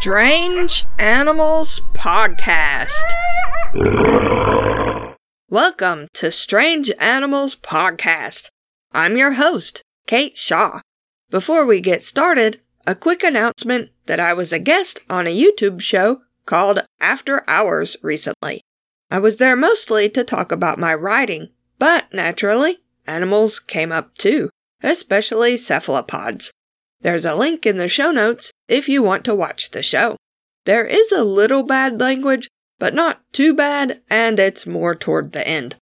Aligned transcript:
Strange 0.00 0.86
Animals 1.00 1.80
Podcast. 1.92 3.02
Welcome 5.50 6.06
to 6.14 6.30
Strange 6.30 6.92
Animals 7.00 7.56
Podcast. 7.56 8.46
I'm 8.92 9.16
your 9.16 9.32
host, 9.32 9.82
Kate 10.06 10.38
Shaw. 10.38 10.82
Before 11.30 11.66
we 11.66 11.80
get 11.80 12.04
started, 12.04 12.60
a 12.86 12.94
quick 12.94 13.24
announcement 13.24 13.90
that 14.06 14.20
I 14.20 14.34
was 14.34 14.52
a 14.52 14.60
guest 14.60 15.00
on 15.10 15.26
a 15.26 15.36
YouTube 15.36 15.80
show 15.80 16.20
called 16.46 16.78
After 17.00 17.42
Hours 17.48 17.96
recently. 18.00 18.60
I 19.10 19.18
was 19.18 19.38
there 19.38 19.56
mostly 19.56 20.08
to 20.10 20.22
talk 20.22 20.52
about 20.52 20.78
my 20.78 20.94
writing, 20.94 21.48
but 21.80 22.06
naturally, 22.14 22.78
animals 23.08 23.58
came 23.58 23.90
up 23.90 24.16
too, 24.16 24.48
especially 24.80 25.56
cephalopods. 25.56 26.52
There's 27.00 27.24
a 27.24 27.34
link 27.34 27.64
in 27.66 27.76
the 27.76 27.88
show 27.88 28.10
notes 28.10 28.50
if 28.66 28.88
you 28.88 29.02
want 29.02 29.24
to 29.24 29.34
watch 29.34 29.70
the 29.70 29.82
show. 29.82 30.16
There 30.64 30.84
is 30.84 31.12
a 31.12 31.24
little 31.24 31.62
bad 31.62 32.00
language, 32.00 32.48
but 32.78 32.94
not 32.94 33.20
too 33.32 33.54
bad, 33.54 34.00
and 34.10 34.38
it's 34.38 34.66
more 34.66 34.94
toward 34.94 35.32
the 35.32 35.46
end. 35.46 35.76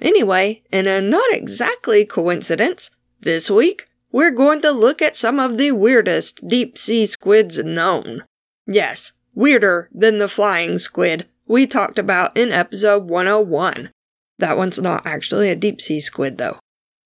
Anyway, 0.00 0.62
in 0.72 0.86
a 0.86 1.00
not 1.00 1.32
exactly 1.32 2.04
coincidence, 2.04 2.90
this 3.20 3.50
week 3.50 3.88
we're 4.12 4.30
going 4.30 4.60
to 4.62 4.72
look 4.72 5.00
at 5.02 5.16
some 5.16 5.38
of 5.38 5.56
the 5.56 5.72
weirdest 5.72 6.46
deep 6.48 6.76
sea 6.76 7.06
squids 7.06 7.58
known. 7.58 8.24
Yes, 8.66 9.12
weirder 9.34 9.88
than 9.92 10.18
the 10.18 10.28
flying 10.28 10.78
squid 10.78 11.28
we 11.46 11.66
talked 11.66 11.98
about 11.98 12.36
in 12.36 12.52
episode 12.52 13.08
101. 13.08 13.90
That 14.38 14.56
one's 14.56 14.78
not 14.78 15.06
actually 15.06 15.50
a 15.50 15.56
deep 15.56 15.80
sea 15.80 16.00
squid, 16.00 16.38
though. 16.38 16.58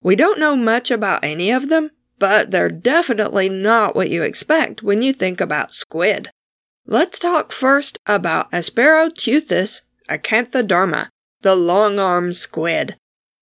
We 0.02 0.16
don't 0.16 0.38
know 0.38 0.54
much 0.54 0.90
about 0.90 1.24
any 1.24 1.50
of 1.50 1.68
them, 1.68 1.90
but 2.18 2.50
they're 2.50 2.68
definitely 2.68 3.48
not 3.48 3.94
what 3.96 4.10
you 4.10 4.22
expect 4.22 4.82
when 4.82 5.02
you 5.02 5.12
think 5.12 5.40
about 5.40 5.74
squid. 5.74 6.30
Let's 6.86 7.18
talk 7.18 7.52
first 7.52 7.98
about 8.06 8.50
Asperoteuthis 8.52 9.82
acanthoderma, 10.08 11.08
the 11.40 11.54
long 11.54 11.98
armed 11.98 12.36
squid. 12.36 12.96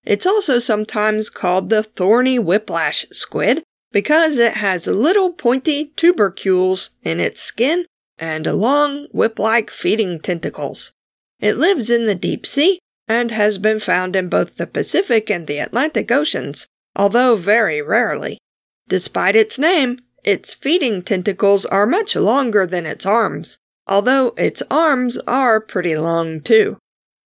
It's 0.05 0.27
also 0.27 0.59
sometimes 0.59 1.29
called 1.29 1.69
the 1.69 1.83
thorny 1.83 2.39
whiplash 2.39 3.07
squid 3.13 3.63
because 3.93 4.39
it 4.39 4.55
has 4.55 4.87
little 4.87 5.33
pointy 5.33 5.93
tubercules 5.97 6.91
in 7.03 7.21
its 7.21 7.41
skin 7.41 7.85
and 8.19 8.47
long 8.47 9.07
whip 9.13 9.39
like 9.39 9.71
feeding 9.71 10.21
tentacles. 10.21 10.93
It 11.41 11.59
lives 11.59 11.91
in 11.91 12.07
the 12.07 12.15
deep 12.15 12.47
sea 12.47 12.79
and 13.09 13.31
has 13.31 13.59
been 13.59 13.81
found 13.81 14.17
in 14.17 14.29
both 14.29 14.57
the 14.57 14.67
Pacific 14.67 15.31
and 15.31 15.47
the 15.47 15.59
Atlantic 15.59 16.11
Oceans, 16.11 16.67
although 16.95 17.37
very 17.37 17.83
rarely. 17.83 18.39
Despite 18.89 19.37
its 19.37 19.59
name, 19.59 19.99
its 20.25 20.55
feeding 20.55 21.03
tentacles 21.03 21.67
are 21.67 21.87
much 21.87 22.15
longer 22.15 22.67
than 22.67 22.87
its 22.87 23.05
arms, 23.07 23.59
although 23.87 24.35
its 24.37 24.63
arms 24.71 25.19
are 25.27 25.61
pretty 25.61 25.97
long 25.97 26.41
too. 26.41 26.79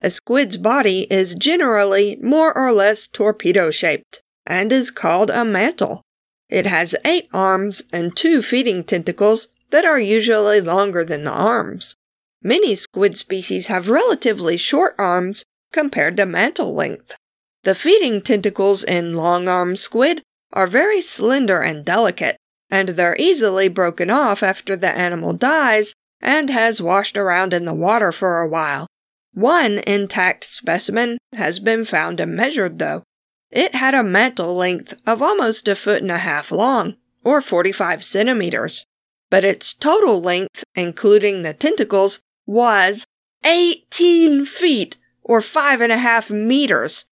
A 0.03 0.11
squid's 0.11 0.57
body 0.57 1.07
is 1.11 1.35
generally 1.35 2.17
more 2.23 2.57
or 2.57 2.73
less 2.73 3.07
torpedo 3.07 3.71
shaped 3.71 4.23
and 4.47 4.71
is 4.73 4.91
called 4.91 5.31
a 5.31 5.45
mantle. 5.45 6.03
It 6.49 6.67
has 6.67 6.95
eight 7.05 7.29
arms 7.33 7.83
and 7.93 8.17
two 8.17 8.43
feeding 8.43 8.85
tentacles 8.85 9.49
that 9.71 9.85
are 9.85 9.99
usually 9.99 10.61
longer 10.61 11.05
than 11.05 11.25
the 11.25 11.33
arms. 11.33 11.97
Many 12.43 12.75
squid 12.77 13.19
species 13.19 13.67
have 13.67 13.89
relatively 13.89 14.57
short 14.57 14.95
arms 14.99 15.45
compared 15.73 16.17
to 16.19 16.27
mantle 16.27 16.75
length. 16.75 17.17
The 17.65 17.75
feeding 17.75 18.23
tentacles 18.23 18.85
in 18.85 19.15
long 19.15 19.49
armed 19.49 19.81
squid 19.81 20.23
are 20.53 20.67
very 20.67 21.01
slender 21.01 21.61
and 21.61 21.85
delicate, 21.85 22.37
and 22.71 22.91
they're 22.91 23.17
easily 23.19 23.69
broken 23.69 24.11
off 24.11 24.43
after 24.43 24.77
the 24.77 24.91
animal 24.91 25.33
dies 25.33 25.95
and 26.21 26.51
has 26.51 26.83
washed 26.83 27.17
around 27.17 27.53
in 27.53 27.65
the 27.65 27.75
water 27.75 28.13
for 28.13 28.41
a 28.41 28.49
while. 28.49 28.87
One 29.33 29.81
intact 29.87 30.45
specimen 30.45 31.19
has 31.35 31.61
been 31.61 31.85
found 31.85 32.21
and 32.21 32.35
measured, 32.35 32.79
though. 32.79 33.03
It 33.51 33.75
had 33.75 33.95
a 33.95 34.03
mantle 34.03 34.55
length 34.55 34.95
of 35.07 35.23
almost 35.23 35.69
a 35.69 35.77
foot 35.77 36.03
and 36.03 36.11
a 36.11 36.19
half 36.19 36.51
long, 36.51 36.97
or 37.23 37.41
45 37.41 38.03
centimeters, 38.03 38.85
but 39.31 39.45
its 39.45 39.75
total 39.75 40.21
length, 40.21 40.65
including 40.75 41.43
the 41.43 41.53
tentacles, 41.53 42.21
was 42.47 43.05
18 43.45 44.45
feet, 44.45 44.97
or 45.23 45.41
five 45.41 45.81
and 45.81 45.93
a 45.93 45.99
half 45.99 46.31
meters. 46.31 47.05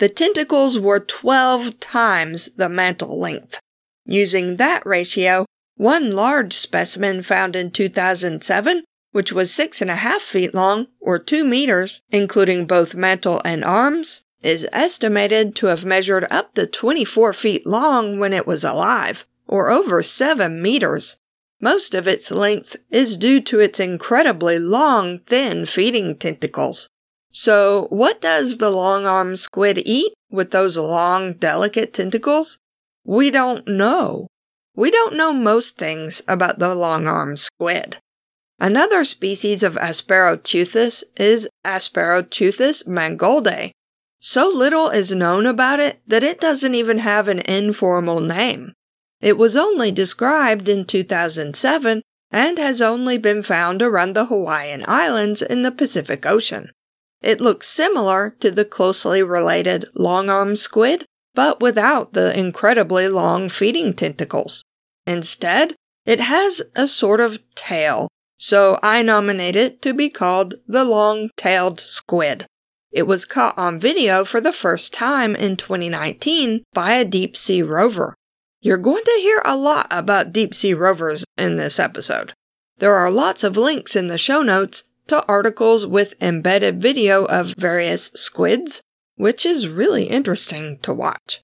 The 0.00 0.08
tentacles 0.08 0.78
were 0.78 0.98
12 0.98 1.78
times 1.78 2.48
the 2.56 2.70
mantle 2.70 3.20
length. 3.20 3.60
Using 4.06 4.56
that 4.56 4.84
ratio, 4.86 5.44
one 5.76 6.12
large 6.12 6.54
specimen 6.54 7.22
found 7.22 7.54
in 7.54 7.70
2007, 7.70 8.84
which 9.12 9.30
was 9.30 9.52
six 9.52 9.82
and 9.82 9.90
a 9.90 9.96
half 9.96 10.22
feet 10.22 10.54
long, 10.54 10.86
or 11.00 11.18
two 11.18 11.44
meters, 11.44 12.00
including 12.10 12.64
both 12.64 12.94
mantle 12.94 13.42
and 13.44 13.62
arms, 13.62 14.22
is 14.40 14.66
estimated 14.72 15.54
to 15.56 15.66
have 15.66 15.84
measured 15.84 16.26
up 16.30 16.54
to 16.54 16.66
24 16.66 17.34
feet 17.34 17.66
long 17.66 18.18
when 18.18 18.32
it 18.32 18.46
was 18.46 18.64
alive, 18.64 19.26
or 19.46 19.70
over 19.70 20.02
7 20.02 20.62
meters. 20.62 21.16
Most 21.60 21.94
of 21.94 22.08
its 22.08 22.30
length 22.30 22.76
is 22.88 23.18
due 23.18 23.42
to 23.42 23.60
its 23.60 23.78
incredibly 23.78 24.58
long, 24.58 25.18
thin 25.26 25.66
feeding 25.66 26.16
tentacles. 26.16 26.88
So, 27.32 27.86
what 27.90 28.20
does 28.20 28.58
the 28.58 28.70
long 28.70 29.06
armed 29.06 29.38
squid 29.38 29.82
eat 29.86 30.12
with 30.30 30.50
those 30.50 30.76
long, 30.76 31.34
delicate 31.34 31.92
tentacles? 31.92 32.58
We 33.04 33.30
don't 33.30 33.66
know. 33.68 34.26
We 34.74 34.90
don't 34.90 35.16
know 35.16 35.32
most 35.32 35.78
things 35.78 36.22
about 36.26 36.58
the 36.58 36.74
long 36.74 37.06
armed 37.06 37.38
squid. 37.38 37.98
Another 38.58 39.04
species 39.04 39.62
of 39.62 39.76
Asperoteuthis 39.76 41.04
is 41.16 41.48
Asperoteuthis 41.64 42.86
mangoldae. 42.86 43.70
So 44.20 44.48
little 44.48 44.90
is 44.90 45.12
known 45.12 45.46
about 45.46 45.80
it 45.80 46.00
that 46.06 46.22
it 46.22 46.40
doesn't 46.40 46.74
even 46.74 46.98
have 46.98 47.28
an 47.28 47.40
informal 47.40 48.20
name. 48.20 48.74
It 49.20 49.38
was 49.38 49.56
only 49.56 49.90
described 49.92 50.68
in 50.68 50.84
2007 50.84 52.02
and 52.30 52.58
has 52.58 52.82
only 52.82 53.18
been 53.18 53.42
found 53.42 53.82
around 53.82 54.14
the 54.14 54.26
Hawaiian 54.26 54.84
Islands 54.86 55.42
in 55.42 55.62
the 55.62 55.72
Pacific 55.72 56.26
Ocean. 56.26 56.70
It 57.22 57.40
looks 57.40 57.68
similar 57.68 58.36
to 58.40 58.50
the 58.50 58.64
closely 58.64 59.22
related 59.22 59.86
long 59.94 60.30
arm 60.30 60.56
squid, 60.56 61.04
but 61.34 61.60
without 61.60 62.14
the 62.14 62.38
incredibly 62.38 63.08
long 63.08 63.48
feeding 63.48 63.94
tentacles. 63.94 64.64
Instead, 65.06 65.74
it 66.06 66.20
has 66.20 66.62
a 66.76 66.88
sort 66.88 67.20
of 67.20 67.38
tail, 67.54 68.08
so 68.38 68.78
I 68.82 69.02
nominate 69.02 69.56
it 69.56 69.82
to 69.82 69.92
be 69.92 70.08
called 70.08 70.54
the 70.66 70.84
long-tailed 70.84 71.78
squid. 71.78 72.46
It 72.90 73.06
was 73.06 73.24
caught 73.24 73.56
on 73.56 73.78
video 73.78 74.24
for 74.24 74.40
the 74.40 74.52
first 74.52 74.92
time 74.92 75.36
in 75.36 75.56
2019 75.56 76.64
by 76.72 76.94
a 76.94 77.04
deep 77.04 77.36
sea 77.36 77.62
rover. 77.62 78.14
You're 78.60 78.78
going 78.78 79.04
to 79.04 79.20
hear 79.20 79.42
a 79.44 79.56
lot 79.56 79.86
about 79.90 80.32
deep 80.32 80.54
sea 80.54 80.74
rovers 80.74 81.24
in 81.36 81.56
this 81.56 81.78
episode. 81.78 82.32
There 82.78 82.94
are 82.94 83.10
lots 83.10 83.44
of 83.44 83.56
links 83.56 83.94
in 83.94 84.08
the 84.08 84.18
show 84.18 84.42
notes 84.42 84.82
to 85.10 85.26
articles 85.26 85.84
with 85.84 86.14
embedded 86.22 86.80
video 86.80 87.24
of 87.24 87.56
various 87.58 88.12
squids, 88.14 88.80
which 89.16 89.44
is 89.44 89.66
really 89.66 90.04
interesting 90.04 90.78
to 90.78 90.94
watch. 90.94 91.40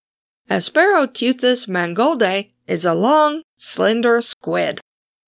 Asperoteuthis 0.48 1.66
mangoldae 1.66 2.48
is 2.68 2.84
a 2.84 2.94
long, 2.94 3.42
slender 3.56 4.22
squid. 4.22 4.80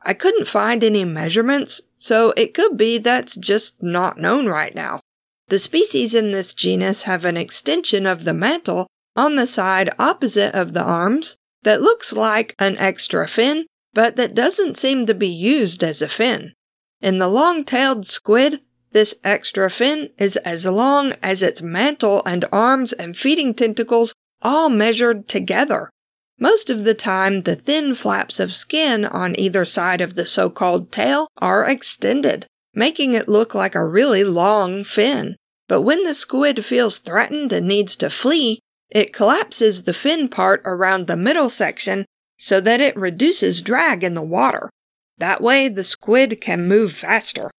I 0.03 0.15
couldn't 0.15 0.47
find 0.47 0.85
any 0.85 1.05
measurements, 1.05 1.81
so 1.99 2.33
it 2.37 2.55
could 2.55 2.77
be 2.77 2.99
that's 2.99 3.35
just 3.35 3.83
not 3.83 4.21
known 4.21 4.47
right 4.47 4.73
now. 4.73 5.01
The 5.49 5.59
species 5.59 6.15
in 6.15 6.31
this 6.31 6.55
genus 6.55 7.03
have 7.03 7.25
an 7.25 7.37
extension 7.37 8.07
of 8.07 8.25
the 8.25 8.35
mantle 8.35 8.87
on 9.17 9.35
the 9.35 9.49
side 9.49 9.91
opposite 9.99 10.55
of 10.55 10.75
the 10.75 10.85
arms 10.85 11.35
that 11.65 11.83
looks 11.83 12.13
like 12.13 12.55
an 12.61 12.79
extra 12.79 13.27
fin, 13.27 13.67
but 13.95 14.15
that 14.15 14.37
doesn't 14.37 14.79
seem 14.79 15.07
to 15.07 15.15
be 15.15 15.27
used 15.27 15.83
as 15.83 16.01
a 16.01 16.09
fin. 16.09 16.53
In 17.01 17.19
the 17.19 17.29
long-tailed 17.29 18.07
squid, 18.07 18.61
this 18.93 19.15
extra 19.23 19.71
fin 19.71 20.11
is 20.19 20.37
as 20.39 20.67
long 20.67 21.13
as 21.23 21.43
its 21.43 21.63
mantle 21.63 22.23
and 22.27 22.45
arms 22.51 22.93
and 22.93 23.17
feeding 23.17 23.55
tentacles 23.55 24.15
all 24.43 24.69
measured 24.69 25.29
together. 25.29 25.91
Most 26.41 26.71
of 26.71 26.85
the 26.85 26.95
time, 26.95 27.43
the 27.43 27.57
thin 27.57 27.95
flaps 27.95 28.41
of 28.41 28.55
skin 28.55 29.05
on 29.05 29.39
either 29.39 29.65
side 29.65 30.01
of 30.01 30.15
the 30.15 30.27
so-called 30.27 30.91
tail 30.91 31.29
are 31.39 31.65
extended, 31.65 32.47
making 32.75 33.15
it 33.15 33.29
look 33.29 33.55
like 33.55 33.75
a 33.75 33.85
really 33.85 34.25
long 34.25 34.85
fin. 34.85 35.37
But 35.69 35.83
when 35.83 36.05
the 36.05 36.15
squid 36.15 36.65
feels 36.65 36.99
threatened 36.99 37.53
and 37.53 37.69
needs 37.69 37.95
to 37.97 38.09
flee, 38.09 38.61
it 38.91 39.13
collapses 39.13 39.83
the 39.83 39.93
fin 39.93 40.29
part 40.29 40.63
around 40.65 41.07
the 41.07 41.17
middle 41.17 41.51
section 41.51 42.07
so 42.39 42.61
that 42.61 42.81
it 42.81 42.97
reduces 42.97 43.61
drag 43.61 44.03
in 44.03 44.15
the 44.15 44.23
water. 44.23 44.71
That 45.19 45.41
way, 45.41 45.69
the 45.69 45.85
squid 45.85 46.41
can 46.41 46.69
move 46.69 46.93
faster. 46.93 47.51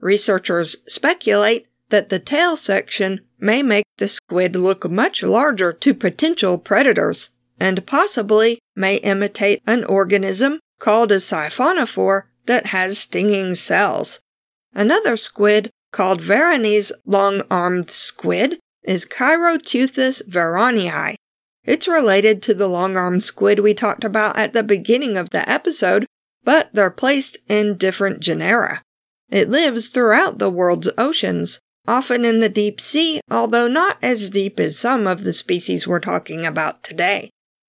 Researchers 0.00 0.76
speculate 0.86 1.66
that 1.90 2.08
the 2.08 2.18
tail 2.18 2.56
section 2.56 3.20
may 3.38 3.62
make 3.62 3.84
the 3.98 4.08
squid 4.08 4.54
look 4.56 4.88
much 4.90 5.22
larger 5.22 5.72
to 5.72 5.94
potential 5.94 6.58
predators 6.58 7.30
and 7.58 7.86
possibly 7.86 8.58
may 8.76 8.96
imitate 8.96 9.62
an 9.66 9.84
organism 9.84 10.60
called 10.78 11.10
a 11.10 11.16
siphonophore 11.16 12.24
that 12.46 12.66
has 12.66 12.98
stinging 12.98 13.54
cells. 13.54 14.20
Another 14.74 15.16
squid, 15.16 15.70
called 15.90 16.20
Verany's 16.20 16.92
long 17.04 17.42
armed 17.50 17.90
squid, 17.90 18.58
is 18.84 19.04
Chiroteuthis 19.04 20.22
veranyi. 20.28 21.14
It's 21.64 21.88
related 21.88 22.42
to 22.42 22.54
the 22.54 22.68
long 22.68 22.96
armed 22.96 23.22
squid 23.22 23.58
we 23.58 23.74
talked 23.74 24.04
about 24.04 24.38
at 24.38 24.52
the 24.52 24.62
beginning 24.62 25.16
of 25.16 25.30
the 25.30 25.48
episode, 25.50 26.06
but 26.48 26.72
they're 26.72 26.88
placed 26.88 27.36
in 27.46 27.76
different 27.76 28.20
genera. 28.20 28.80
It 29.28 29.50
lives 29.50 29.88
throughout 29.88 30.38
the 30.38 30.48
world's 30.48 30.88
oceans, 30.96 31.60
often 31.86 32.24
in 32.24 32.40
the 32.40 32.48
deep 32.48 32.80
sea, 32.80 33.20
although 33.30 33.68
not 33.68 33.98
as 34.00 34.30
deep 34.30 34.58
as 34.58 34.78
some 34.78 35.06
of 35.06 35.24
the 35.24 35.34
species 35.34 35.86
we're 35.86 36.00
talking 36.00 36.46
about 36.46 36.82
today. 36.82 37.28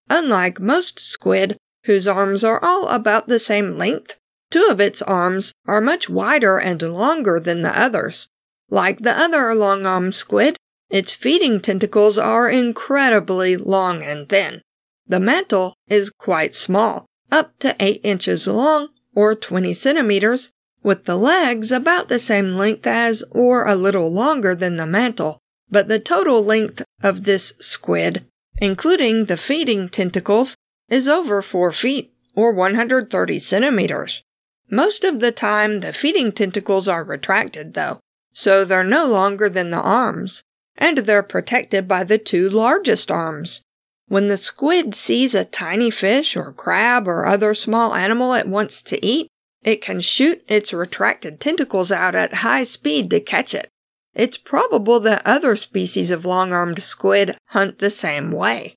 Unlike 0.09 0.61
most 0.61 0.97
squid, 0.97 1.57
whose 1.87 2.07
arms 2.07 2.41
are 2.45 2.63
all 2.63 2.87
about 2.87 3.27
the 3.27 3.37
same 3.37 3.77
length, 3.77 4.15
two 4.49 4.65
of 4.71 4.79
its 4.79 5.01
arms 5.01 5.51
are 5.67 5.81
much 5.81 6.07
wider 6.07 6.57
and 6.57 6.81
longer 6.81 7.37
than 7.37 7.63
the 7.63 7.77
others. 7.77 8.29
Like 8.69 8.99
the 8.99 9.11
other 9.11 9.53
long 9.55 9.85
armed 9.85 10.15
squid, 10.15 10.55
its 10.89 11.11
feeding 11.11 11.59
tentacles 11.59 12.17
are 12.17 12.49
incredibly 12.49 13.57
long 13.57 14.03
and 14.03 14.29
thin. 14.29 14.61
The 15.05 15.19
mantle 15.19 15.73
is 15.89 16.09
quite 16.09 16.55
small, 16.55 17.08
up 17.31 17.57
to 17.59 17.75
8 17.79 18.01
inches 18.03 18.47
long 18.47 18.89
or 19.15 19.35
20 19.35 19.73
centimeters, 19.73 20.51
with 20.81 21.05
the 21.05 21.17
legs 21.17 21.71
about 21.71 22.07
the 22.07 22.19
same 22.19 22.55
length 22.55 22.87
as 22.87 23.23
or 23.31 23.65
a 23.65 23.75
little 23.75 24.11
longer 24.11 24.55
than 24.55 24.77
the 24.77 24.87
mantle, 24.87 25.39
but 25.69 25.87
the 25.87 25.99
total 25.99 26.43
length 26.43 26.83
of 27.03 27.25
this 27.25 27.53
squid, 27.59 28.25
including 28.57 29.25
the 29.25 29.37
feeding 29.37 29.89
tentacles, 29.89 30.55
is 30.87 31.07
over 31.07 31.41
4 31.41 31.71
feet 31.71 32.13
or 32.35 32.53
130 32.53 33.39
centimeters. 33.39 34.23
Most 34.71 35.03
of 35.03 35.19
the 35.19 35.31
time, 35.31 35.79
the 35.79 35.93
feeding 35.93 36.31
tentacles 36.31 36.87
are 36.87 37.03
retracted, 37.03 37.73
though, 37.73 37.99
so 38.33 38.63
they're 38.63 38.83
no 38.83 39.05
longer 39.05 39.49
than 39.49 39.71
the 39.71 39.81
arms, 39.81 40.43
and 40.77 40.99
they're 40.99 41.23
protected 41.23 41.87
by 41.87 42.03
the 42.03 42.17
two 42.17 42.49
largest 42.49 43.11
arms. 43.11 43.61
When 44.09 44.27
the 44.27 44.37
squid 44.37 44.95
sees 44.95 45.35
a 45.35 45.45
tiny 45.45 45.91
fish 45.91 46.35
or 46.35 46.51
crab 46.51 47.07
or 47.07 47.27
other 47.27 47.53
small 47.53 47.93
animal 47.93 48.33
it 48.33 48.47
wants 48.47 48.81
to 48.81 49.05
eat, 49.05 49.27
it 49.63 49.81
can 49.81 50.01
shoot 50.01 50.43
its 50.47 50.73
retracted 50.73 51.39
tentacles 51.39 51.91
out 51.91 52.15
at 52.15 52.35
high 52.35 52.63
speed 52.63 53.11
to 53.11 53.19
catch 53.19 53.53
it. 53.53 53.69
It's 54.15 54.37
probable 54.37 54.99
that 55.01 55.21
other 55.25 55.55
species 55.55 56.09
of 56.09 56.25
long 56.25 56.51
armed 56.51 56.81
squid 56.81 57.37
hunt 57.49 57.77
the 57.77 57.91
same 57.91 58.31
way. 58.31 58.75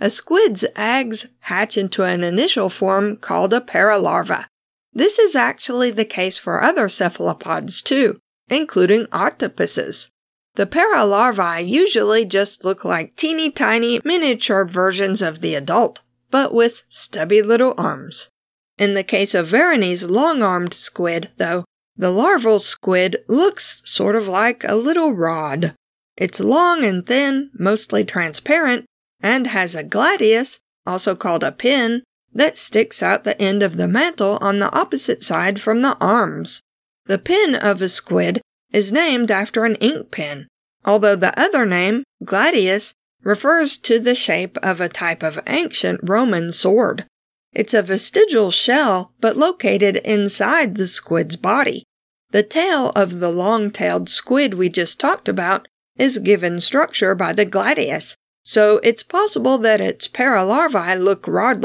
A 0.00 0.08
squid's 0.08 0.64
eggs 0.74 1.26
hatch 1.40 1.76
into 1.76 2.02
an 2.02 2.24
initial 2.24 2.70
form 2.70 3.18
called 3.18 3.52
a 3.52 3.60
paralarva. 3.60 4.46
This 4.94 5.18
is 5.18 5.36
actually 5.36 5.90
the 5.90 6.06
case 6.06 6.38
for 6.38 6.62
other 6.62 6.88
cephalopods 6.88 7.82
too, 7.82 8.18
including 8.48 9.06
octopuses. 9.12 10.08
The 10.54 10.66
paralarvae 10.66 11.66
usually 11.66 12.26
just 12.26 12.64
look 12.64 12.84
like 12.84 13.16
teeny 13.16 13.50
tiny 13.50 14.00
miniature 14.04 14.64
versions 14.66 15.22
of 15.22 15.40
the 15.40 15.54
adult, 15.54 16.02
but 16.30 16.52
with 16.52 16.82
stubby 16.88 17.40
little 17.40 17.74
arms. 17.78 18.28
In 18.76 18.94
the 18.94 19.04
case 19.04 19.34
of 19.34 19.46
Verany's 19.46 20.04
long 20.04 20.42
armed 20.42 20.74
squid, 20.74 21.30
though, 21.38 21.64
the 21.96 22.10
larval 22.10 22.58
squid 22.58 23.24
looks 23.28 23.82
sort 23.84 24.16
of 24.16 24.28
like 24.28 24.64
a 24.64 24.76
little 24.76 25.12
rod. 25.12 25.74
It's 26.16 26.40
long 26.40 26.84
and 26.84 27.06
thin, 27.06 27.50
mostly 27.54 28.04
transparent, 28.04 28.84
and 29.20 29.46
has 29.46 29.74
a 29.74 29.84
gladius, 29.84 30.58
also 30.86 31.14
called 31.14 31.44
a 31.44 31.52
pin, 31.52 32.02
that 32.34 32.58
sticks 32.58 33.02
out 33.02 33.24
the 33.24 33.40
end 33.40 33.62
of 33.62 33.76
the 33.76 33.88
mantle 33.88 34.38
on 34.40 34.58
the 34.58 34.74
opposite 34.74 35.22
side 35.22 35.60
from 35.60 35.82
the 35.82 35.96
arms. 35.98 36.60
The 37.06 37.18
pin 37.18 37.54
of 37.54 37.80
a 37.80 37.88
squid 37.88 38.40
is 38.72 38.92
named 38.92 39.30
after 39.30 39.64
an 39.64 39.74
ink 39.76 40.10
pen, 40.10 40.48
although 40.84 41.16
the 41.16 41.38
other 41.38 41.66
name, 41.66 42.04
gladius, 42.24 42.94
refers 43.22 43.76
to 43.78 43.98
the 43.98 44.14
shape 44.14 44.56
of 44.62 44.80
a 44.80 44.88
type 44.88 45.22
of 45.22 45.38
ancient 45.46 46.00
Roman 46.02 46.52
sword. 46.52 47.06
It's 47.52 47.74
a 47.74 47.82
vestigial 47.82 48.50
shell, 48.50 49.12
but 49.20 49.36
located 49.36 49.96
inside 49.96 50.74
the 50.74 50.88
squid's 50.88 51.36
body. 51.36 51.84
The 52.30 52.42
tail 52.42 52.90
of 52.96 53.20
the 53.20 53.28
long 53.28 53.70
tailed 53.70 54.08
squid 54.08 54.54
we 54.54 54.70
just 54.70 54.98
talked 54.98 55.28
about 55.28 55.68
is 55.98 56.18
given 56.18 56.60
structure 56.60 57.14
by 57.14 57.34
the 57.34 57.44
gladius, 57.44 58.16
so 58.42 58.80
it's 58.82 59.02
possible 59.02 59.58
that 59.58 59.82
its 59.82 60.08
paralarvae 60.08 60.98
look 60.98 61.28
rod 61.28 61.62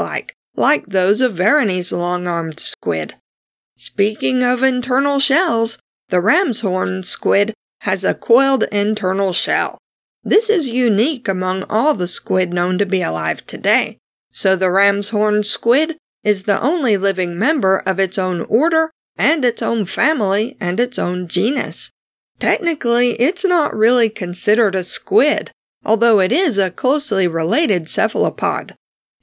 like 0.54 0.86
those 0.86 1.20
of 1.22 1.34
Verany's 1.34 1.90
long-armed 1.90 2.60
squid. 2.60 3.14
Speaking 3.76 4.42
of 4.42 4.62
internal 4.62 5.18
shells, 5.18 5.78
the 6.08 6.20
ram's 6.20 6.60
horn 6.60 7.02
squid 7.02 7.54
has 7.80 8.04
a 8.04 8.14
coiled 8.14 8.64
internal 8.72 9.32
shell. 9.32 9.78
This 10.24 10.50
is 10.50 10.68
unique 10.68 11.28
among 11.28 11.64
all 11.64 11.94
the 11.94 12.08
squid 12.08 12.52
known 12.52 12.78
to 12.78 12.86
be 12.86 13.02
alive 13.02 13.46
today. 13.46 13.98
So 14.30 14.56
the 14.56 14.70
ram's 14.70 15.10
horn 15.10 15.42
squid 15.42 15.96
is 16.24 16.44
the 16.44 16.60
only 16.60 16.96
living 16.96 17.38
member 17.38 17.78
of 17.78 17.98
its 17.98 18.18
own 18.18 18.42
order 18.42 18.90
and 19.16 19.44
its 19.44 19.62
own 19.62 19.84
family 19.84 20.56
and 20.60 20.80
its 20.80 20.98
own 20.98 21.28
genus. 21.28 21.90
Technically, 22.38 23.12
it's 23.12 23.44
not 23.44 23.74
really 23.74 24.08
considered 24.08 24.74
a 24.74 24.84
squid, 24.84 25.50
although 25.84 26.20
it 26.20 26.32
is 26.32 26.58
a 26.58 26.70
closely 26.70 27.26
related 27.26 27.88
cephalopod. 27.88 28.74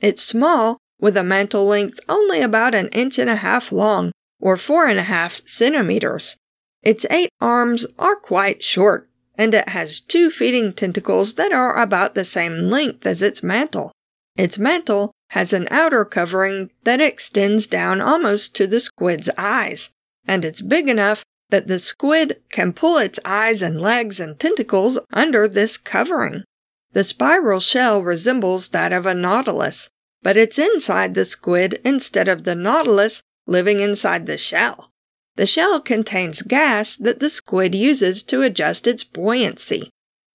It's 0.02 0.24
small 0.24 0.78
with 1.00 1.18
a 1.18 1.24
mantle 1.24 1.66
length 1.66 2.00
only 2.10 2.42
about 2.42 2.76
an 2.76 2.90
inch 2.90 3.18
and 3.20 3.30
a 3.30 3.38
half 3.38 3.72
long, 3.72 4.12
or 4.40 4.58
four 4.58 4.88
and 4.88 5.00
a 5.00 5.04
half 5.04 5.42
centimeters. 5.48 6.36
Its 6.86 7.06
eight 7.10 7.30
arms 7.42 7.88
are 7.98 8.16
quite 8.16 8.64
short, 8.64 9.10
and 9.38 9.56
it 9.56 9.70
has 9.70 10.00
two 10.00 10.30
feeding 10.30 10.72
tentacles 10.72 11.34
that 11.34 11.52
are 11.52 11.76
about 11.76 12.14
the 12.14 12.24
same 12.24 12.70
length 12.70 13.08
as 13.08 13.24
its 13.24 13.42
mantle. 13.42 13.92
Its 14.38 14.60
mantle 14.60 15.12
has 15.32 15.52
an 15.52 15.68
outer 15.72 16.06
covering 16.06 16.70
that 16.84 17.02
extends 17.02 17.66
down 17.66 18.00
almost 18.00 18.56
to 18.56 18.68
the 18.68 18.80
squid's 18.80 19.32
eyes, 19.36 19.90
and 20.28 20.46
it's 20.46 20.62
big 20.62 20.88
enough 20.88 21.24
that 21.50 21.68
the 21.68 21.80
squid 21.80 22.40
can 22.52 22.72
pull 22.72 23.00
its 23.00 23.20
eyes 23.26 23.64
and 23.64 23.82
legs 23.82 24.20
and 24.20 24.40
tentacles 24.40 25.00
under 25.12 25.48
this 25.48 25.78
covering. 25.78 26.44
The 26.94 27.04
spiral 27.04 27.60
shell 27.60 28.04
resembles 28.04 28.70
that 28.70 28.94
of 28.94 29.08
a 29.08 29.16
nautilus, 29.16 29.90
but 30.22 30.38
it's 30.38 30.60
inside 30.60 31.16
the 31.16 31.26
squid 31.26 31.80
instead 31.84 32.28
of 32.28 32.44
the 32.44 32.56
nautilus 32.56 33.22
living 33.48 33.80
inside 33.80 34.28
the 34.28 34.38
shell. 34.38 34.92
The 35.36 35.46
shell 35.46 35.82
contains 35.82 36.42
gas 36.42 36.96
that 36.96 37.20
the 37.20 37.30
squid 37.30 37.76
uses 37.76 38.24
to 38.24 38.42
adjust 38.42 38.88
its 38.88 39.04
buoyancy. 39.04 39.90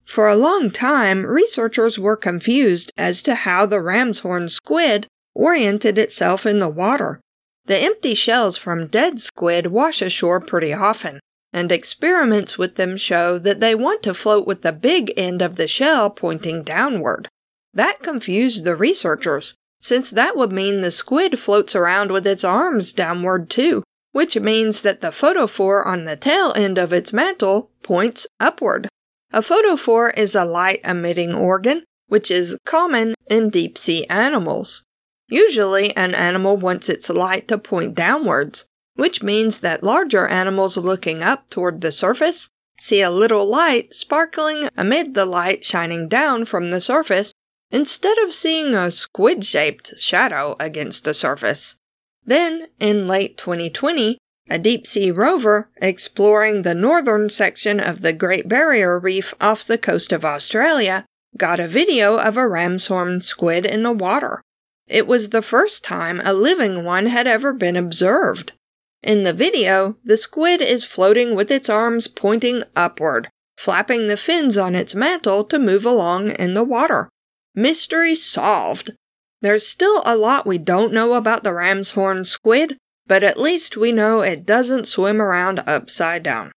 For 0.05 0.29
a 0.29 0.37
long 0.37 0.71
time, 0.71 1.25
researchers 1.25 1.99
were 1.99 2.17
confused 2.17 2.93
as 2.99 3.23
to 3.23 3.35
how 3.35 3.65
the 3.65 3.81
ram's 3.81 4.21
horn 4.21 4.49
squid 4.49 5.07
oriented 5.35 5.99
itself 5.99 6.45
in 6.45 6.59
the 6.59 6.69
water. 6.69 7.21
The 7.67 7.79
empty 7.79 8.15
shells 8.15 8.57
from 8.57 8.89
dead 8.89 9.21
squid 9.21 9.69
wash 9.69 10.03
ashore 10.03 10.41
pretty 10.41 10.73
often, 10.73 11.21
and 11.53 11.71
experiments 11.71 12.59
with 12.59 12.75
them 12.75 12.97
show 12.97 13.39
that 13.39 13.61
they 13.61 13.75
want 13.75 14.03
to 14.03 14.15
float 14.15 14.47
with 14.47 14.63
the 14.63 14.73
big 14.73 15.13
end 15.17 15.41
of 15.41 15.57
the 15.57 15.69
shell 15.69 16.11
pointing 16.11 16.63
downward. 16.63 17.29
That 17.73 18.03
confused 18.03 18.65
the 18.65 18.77
researchers, 18.77 19.55
since 19.81 20.11
that 20.11 20.37
would 20.37 20.53
mean 20.53 20.81
the 20.81 20.91
squid 20.91 21.39
floats 21.39 21.75
around 21.75 22.11
with 22.11 22.27
its 22.27 22.45
arms 22.45 22.93
downward 22.93 23.49
too, 23.49 23.83
which 24.13 24.37
means 24.39 24.83
that 24.83 25.01
the 25.01 25.09
photophore 25.09 25.87
on 25.87 26.05
the 26.05 26.17
tail 26.17 26.53
end 26.57 26.79
of 26.79 26.93
its 26.93 27.13
mantle 27.13 27.71
points 27.83 28.27
upward. 28.39 28.89
A 29.33 29.41
photophore 29.41 30.17
is 30.17 30.35
a 30.35 30.45
light 30.45 30.81
emitting 30.85 31.35
organ, 31.35 31.85
which 32.09 32.31
is 32.31 32.57
common 32.65 33.15
in 33.29 33.51
deep 33.51 33.79
sea 33.79 34.05
animals. 34.07 34.83
Usually, 35.29 35.97
an 35.97 36.15
animal 36.15 36.57
wants 36.57 36.89
its 36.89 37.09
light 37.09 37.47
to 37.49 37.59
point 37.59 37.95
downwards, 37.95 38.65
which 38.97 39.23
means 39.23 39.61
that 39.61 39.85
larger 39.85 40.27
animals 40.27 40.77
looking 40.77 41.23
up 41.23 41.49
toward 41.49 41.81
the 41.81 41.93
surface 41.93 42.49
see 42.81 43.03
a 43.03 43.11
little 43.11 43.47
light 43.47 43.95
sparkling 43.95 44.69
amid 44.77 45.15
the 45.15 45.27
light 45.27 45.65
shining 45.65 46.09
down 46.09 46.45
from 46.45 46.71
the 46.71 46.81
surface 46.81 47.33
instead 47.71 48.19
of 48.19 48.33
seeing 48.33 48.75
a 48.75 48.91
squid 48.91 49.45
shaped 49.45 49.97
shadow 49.99 50.57
against 50.59 51.05
the 51.05 51.15
surface. 51.15 51.77
Then, 52.25 52.69
in 52.79 53.09
late 53.09 53.37
2020, 53.39 54.19
a 54.49 54.59
deep 54.59 54.87
sea 54.87 55.11
rover 55.11 55.71
exploring 55.81 56.63
the 56.63 56.75
northern 56.75 57.29
section 57.29 57.81
of 57.81 58.03
the 58.03 58.13
Great 58.13 58.49
Barrier 58.49 58.99
Reef 58.99 59.33
off 59.41 59.65
the 59.65 59.79
coast 59.79 60.13
of 60.13 60.25
Australia 60.25 61.05
got 61.37 61.61
a 61.61 61.69
video 61.69 62.19
of 62.19 62.37
a 62.37 62.49
ram's 62.49 62.87
horn 62.87 63.21
squid 63.21 63.65
in 63.65 63.83
the 63.83 63.93
water. 63.93 64.43
It 64.89 65.07
was 65.07 65.31
the 65.31 65.43
first 65.43 65.85
time 65.85 66.21
a 66.25 66.33
living 66.33 66.85
one 66.85 67.07
had 67.07 67.27
ever 67.27 67.53
been 67.53 67.77
observed. 67.77 68.53
In 69.03 69.23
the 69.23 69.33
video, 69.33 69.97
the 70.05 70.17
squid 70.17 70.61
is 70.61 70.85
floating 70.85 71.35
with 71.35 71.51
its 71.51 71.69
arms 71.69 72.09
pointing 72.09 72.65
upward, 72.75 73.29
flapping 73.57 74.09
the 74.09 74.17
fins 74.17 74.59
on 74.59 74.75
its 74.75 74.95
mantle 74.95 75.45
to 75.45 75.59
move 75.59 75.87
along 75.87 76.31
in 76.33 76.55
the 76.55 76.65
water. 76.65 77.09
Mystery 77.55 78.15
solved. 78.15 78.91
There's 79.41 79.67
still 79.67 80.03
a 80.05 80.17
lot 80.17 80.47
we 80.47 80.59
don't 80.59 80.93
know 80.93 81.15
about 81.15 81.45
the 81.45 81.55
ram's 81.55 81.91
horn 81.91 82.25
squid, 82.25 82.77
but 83.07 83.25
at 83.25 83.41
least 83.41 83.77
we 83.77 83.91
know 83.91 84.21
it 84.21 84.45
doesn't 84.45 84.87
swim 84.87 85.21
around 85.21 85.61
upside 85.61 86.23
down. 86.23 86.53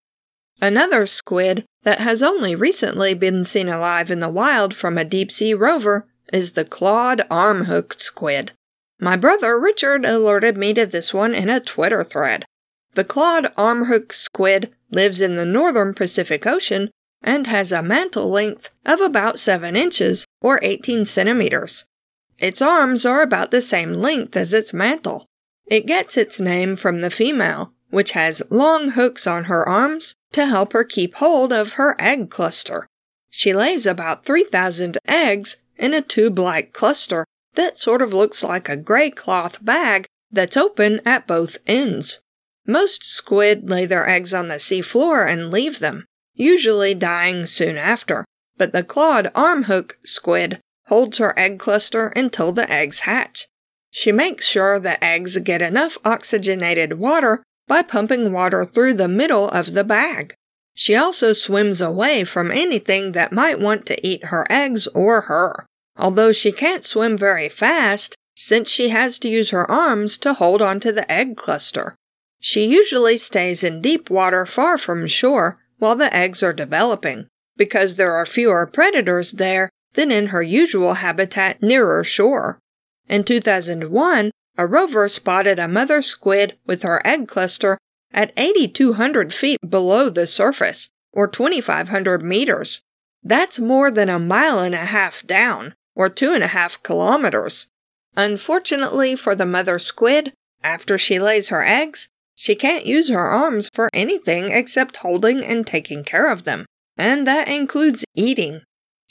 Another 0.61 1.05
squid 1.05 1.65
that 1.83 1.99
has 1.99 2.21
only 2.21 2.55
recently 2.55 3.13
been 3.13 3.43
seen 3.43 3.69
alive 3.69 4.11
in 4.11 4.19
the 4.19 4.29
wild 4.29 4.75
from 4.75 4.97
a 4.97 5.05
deep 5.05 5.31
sea 5.31 5.53
rover 5.53 6.07
is 6.31 6.51
the 6.51 6.65
clawed 6.65 7.21
armhook 7.29 7.95
squid. 7.95 8.51
My 8.99 9.15
brother 9.15 9.59
Richard 9.59 10.05
alerted 10.05 10.57
me 10.57 10.73
to 10.73 10.85
this 10.85 11.13
one 11.13 11.33
in 11.33 11.49
a 11.49 11.59
Twitter 11.59 12.03
thread. 12.03 12.45
The 12.95 13.03
clawed 13.03 13.51
armhook 13.57 14.13
squid 14.13 14.71
lives 14.91 15.19
in 15.19 15.35
the 15.35 15.45
northern 15.45 15.93
Pacific 15.93 16.45
Ocean 16.45 16.91
and 17.21 17.47
has 17.47 17.71
a 17.71 17.81
mantle 17.81 18.29
length 18.29 18.69
of 18.85 19.01
about 19.01 19.39
7 19.39 19.75
inches 19.75 20.25
or 20.41 20.59
18 20.61 21.05
centimeters. 21.05 21.85
Its 22.39 22.61
arms 22.61 23.05
are 23.05 23.21
about 23.21 23.51
the 23.51 23.61
same 23.61 23.93
length 23.93 24.35
as 24.35 24.53
its 24.53 24.73
mantle. 24.73 25.27
It 25.67 25.85
gets 25.85 26.17
its 26.17 26.39
name 26.39 26.75
from 26.75 27.01
the 27.01 27.09
female, 27.09 27.73
which 27.89 28.11
has 28.11 28.41
long 28.49 28.91
hooks 28.91 29.27
on 29.27 29.45
her 29.45 29.67
arms 29.67 30.15
to 30.31 30.47
help 30.47 30.73
her 30.73 30.83
keep 30.83 31.15
hold 31.15 31.53
of 31.53 31.73
her 31.73 31.95
egg 31.99 32.29
cluster. 32.29 32.87
She 33.29 33.53
lays 33.53 33.85
about 33.85 34.25
3,000 34.25 34.97
eggs 35.07 35.57
in 35.77 35.93
a 35.93 36.01
tube 36.01 36.37
like 36.37 36.73
cluster 36.73 37.25
that 37.55 37.77
sort 37.77 38.01
of 38.01 38.13
looks 38.13 38.43
like 38.43 38.67
a 38.67 38.77
gray 38.77 39.09
cloth 39.09 39.63
bag 39.63 40.05
that's 40.31 40.57
open 40.57 41.01
at 41.05 41.27
both 41.27 41.57
ends. 41.67 42.19
Most 42.65 43.03
squid 43.03 43.69
lay 43.69 43.85
their 43.85 44.07
eggs 44.07 44.33
on 44.33 44.47
the 44.47 44.55
seafloor 44.55 45.29
and 45.29 45.51
leave 45.51 45.79
them, 45.79 46.05
usually 46.33 46.93
dying 46.93 47.45
soon 47.45 47.77
after, 47.77 48.25
but 48.57 48.71
the 48.71 48.83
clawed 48.83 49.31
armhook 49.35 49.97
squid 50.03 50.59
holds 50.87 51.17
her 51.17 51.37
egg 51.37 51.59
cluster 51.59 52.07
until 52.09 52.51
the 52.51 52.69
eggs 52.71 53.01
hatch. 53.01 53.47
She 53.91 54.11
makes 54.11 54.45
sure 54.45 54.79
the 54.79 55.01
eggs 55.03 55.37
get 55.39 55.61
enough 55.61 55.97
oxygenated 56.03 56.93
water 56.93 57.43
by 57.67 57.81
pumping 57.81 58.31
water 58.33 58.65
through 58.65 58.95
the 58.95 59.07
middle 59.07 59.47
of 59.49 59.73
the 59.73 59.83
bag. 59.83 60.35
She 60.73 60.95
also 60.95 61.33
swims 61.33 61.79
away 61.79 62.23
from 62.23 62.51
anything 62.51 63.11
that 63.11 63.31
might 63.31 63.59
want 63.59 63.85
to 63.85 64.07
eat 64.07 64.25
her 64.25 64.47
eggs 64.49 64.87
or 64.87 65.21
her, 65.21 65.65
although 65.95 66.31
she 66.31 66.51
can't 66.51 66.83
swim 66.83 67.17
very 67.17 67.47
fast 67.47 68.15
since 68.35 68.69
she 68.69 68.89
has 68.89 69.19
to 69.19 69.29
use 69.29 69.51
her 69.51 69.69
arms 69.69 70.17
to 70.17 70.33
hold 70.33 70.61
onto 70.61 70.91
the 70.91 71.09
egg 71.11 71.37
cluster. 71.37 71.95
She 72.39 72.65
usually 72.65 73.17
stays 73.17 73.63
in 73.63 73.81
deep 73.81 74.09
water 74.09 74.45
far 74.45 74.77
from 74.77 75.07
shore 75.07 75.59
while 75.77 75.95
the 75.95 76.13
eggs 76.13 76.41
are 76.41 76.53
developing, 76.53 77.27
because 77.55 77.95
there 77.95 78.13
are 78.13 78.25
fewer 78.25 78.65
predators 78.65 79.33
there 79.33 79.69
than 79.93 80.11
in 80.11 80.27
her 80.27 80.41
usual 80.41 80.95
habitat 80.95 81.61
nearer 81.61 82.03
shore. 82.03 82.59
In 83.07 83.23
2001, 83.23 84.31
a 84.57 84.67
rover 84.67 85.07
spotted 85.07 85.59
a 85.59 85.67
mother 85.67 86.01
squid 86.01 86.57
with 86.65 86.83
her 86.83 87.01
egg 87.05 87.27
cluster 87.27 87.77
at 88.11 88.33
8,200 88.37 89.33
feet 89.33 89.59
below 89.67 90.09
the 90.09 90.27
surface, 90.27 90.89
or 91.11 91.27
2,500 91.27 92.23
meters. 92.23 92.81
That's 93.23 93.59
more 93.59 93.89
than 93.89 94.09
a 94.09 94.19
mile 94.19 94.59
and 94.59 94.75
a 94.75 94.85
half 94.85 95.25
down, 95.25 95.73
or 95.95 96.09
two 96.09 96.31
and 96.31 96.43
a 96.43 96.47
half 96.47 96.81
kilometers. 96.83 97.67
Unfortunately 98.15 99.15
for 99.15 99.33
the 99.33 99.45
mother 99.45 99.79
squid, 99.79 100.33
after 100.63 100.97
she 100.97 101.19
lays 101.19 101.49
her 101.49 101.63
eggs, 101.63 102.07
she 102.35 102.55
can't 102.55 102.85
use 102.85 103.09
her 103.09 103.25
arms 103.25 103.69
for 103.73 103.89
anything 103.93 104.49
except 104.51 104.97
holding 104.97 105.43
and 105.43 105.65
taking 105.65 106.03
care 106.03 106.31
of 106.31 106.43
them, 106.43 106.65
and 106.97 107.25
that 107.27 107.47
includes 107.47 108.05
eating. 108.15 108.61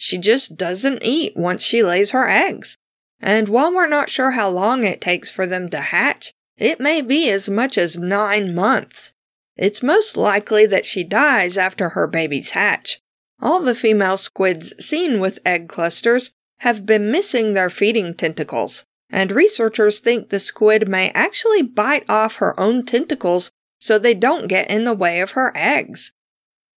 She 0.04 0.18
just 0.18 0.56
doesn't 0.56 1.04
eat 1.04 1.36
once 1.36 1.62
she 1.62 1.80
lays 1.80 2.10
her 2.10 2.28
eggs. 2.28 2.76
And 3.20 3.48
while 3.48 3.72
we're 3.72 3.86
not 3.86 4.10
sure 4.10 4.32
how 4.32 4.50
long 4.50 4.82
it 4.82 5.00
takes 5.00 5.30
for 5.30 5.46
them 5.46 5.70
to 5.70 5.78
hatch, 5.78 6.32
it 6.58 6.80
may 6.80 7.02
be 7.02 7.30
as 7.30 7.48
much 7.48 7.78
as 7.78 7.96
nine 7.96 8.52
months. 8.52 9.12
It's 9.56 9.80
most 9.80 10.16
likely 10.16 10.66
that 10.66 10.86
she 10.86 11.04
dies 11.04 11.56
after 11.56 11.90
her 11.90 12.08
babies 12.08 12.50
hatch. 12.50 12.98
All 13.40 13.60
the 13.60 13.76
female 13.76 14.16
squids 14.16 14.74
seen 14.84 15.20
with 15.20 15.38
egg 15.46 15.68
clusters 15.68 16.32
have 16.58 16.84
been 16.84 17.12
missing 17.12 17.52
their 17.52 17.70
feeding 17.70 18.12
tentacles, 18.12 18.82
and 19.08 19.30
researchers 19.30 20.00
think 20.00 20.30
the 20.30 20.40
squid 20.40 20.88
may 20.88 21.10
actually 21.10 21.62
bite 21.62 22.10
off 22.10 22.36
her 22.36 22.58
own 22.58 22.84
tentacles 22.84 23.52
so 23.78 24.00
they 24.00 24.14
don't 24.14 24.48
get 24.48 24.68
in 24.68 24.82
the 24.82 24.94
way 24.94 25.20
of 25.20 25.32
her 25.32 25.52
eggs. 25.54 26.10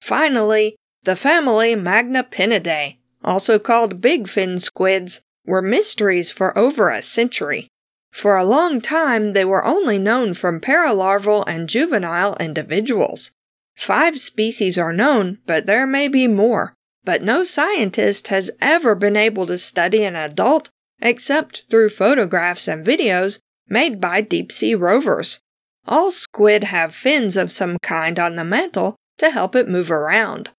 Finally, 0.01 0.75
the 1.03 1.15
family 1.15 1.74
Magnapinidae, 1.74 2.98
also 3.24 3.60
called 3.60 4.01
big 4.01 4.27
fin 4.27 4.60
squids, 4.60 5.22
were 5.46 5.62
mysteries 5.62 6.32
for 6.32 6.58
over 6.58 6.89
a 6.89 7.01
century. 7.01 7.68
For 8.12 8.38
a 8.38 8.46
long 8.46 8.80
time, 8.80 9.34
they 9.34 9.44
were 9.44 9.65
only 9.65 9.98
known 9.98 10.34
from 10.34 10.62
paralarval 10.62 11.44
and 11.48 11.68
juvenile 11.68 12.36
individuals. 12.39 13.32
Five 13.75 14.20
species 14.20 14.77
are 14.77 14.94
known, 14.94 15.39
but 15.46 15.65
there 15.65 15.88
may 15.88 16.08
be 16.08 16.27
more. 16.27 16.75
But 17.03 17.24
no 17.24 17.44
scientist 17.44 18.27
has 18.27 18.51
ever 18.62 18.96
been 18.96 19.18
able 19.18 19.46
to 19.48 19.58
study 19.58 20.03
an 20.03 20.15
adult 20.15 20.70
except 21.01 21.65
through 21.70 21.89
photographs 21.89 22.68
and 22.68 22.86
videos 22.86 23.39
made 23.68 24.00
by 24.00 24.22
deep 24.22 24.51
sea 24.51 24.75
rovers. 24.75 25.39
All 25.86 26.12
squid 26.12 26.65
have 26.65 26.96
fins 26.96 27.36
of 27.36 27.51
some 27.51 27.77
kind 27.80 28.20
on 28.20 28.36
the 28.36 28.46
mantle 28.46 28.96
to 29.18 29.32
help 29.32 29.56
it 29.56 29.68
move 29.68 29.92
around. 29.92 30.51